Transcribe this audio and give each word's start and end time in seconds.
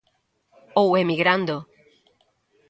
Ou 0.81 0.89
emigrando. 1.03 1.57